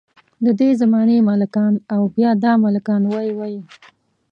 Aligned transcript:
ددې 0.45 0.69
زمانې 0.81 1.17
ملکان 1.29 1.73
او 1.93 2.01
بیا 2.15 2.29
دا 2.43 2.53
ملکان 2.65 3.01
وۍ 3.13 3.29
وۍ. 3.37 3.55